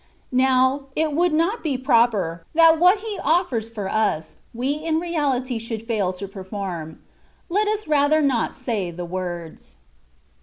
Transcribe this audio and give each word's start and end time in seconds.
Now, 0.33 0.85
it 0.95 1.13
would 1.13 1.31
not 1.31 1.61
be 1.61 1.77
proper, 1.77 2.43
that 2.55 2.79
what 2.79 3.01
He 3.01 3.19
offers 3.23 3.69
for 3.69 3.87
us, 3.87 4.37
we 4.51 4.71
in 4.73 4.99
reality 4.99 5.59
should 5.59 5.85
fail 5.85 6.11
to 6.13 6.27
perform: 6.27 7.03
let 7.49 7.67
us 7.67 7.87
rather 7.87 8.19
not 8.19 8.55
say 8.55 8.89
the 8.89 9.05
words. 9.05 9.77